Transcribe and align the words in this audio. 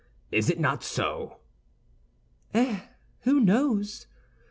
Is 0.31 0.49
it 0.49 0.59
not 0.59 0.83
so?" 0.83 1.37
"Eh, 2.55 2.79
who 3.19 3.39
knows? 3.39 4.07